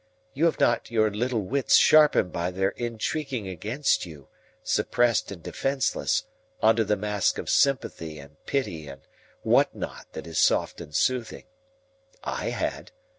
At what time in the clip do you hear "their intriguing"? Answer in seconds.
2.49-3.47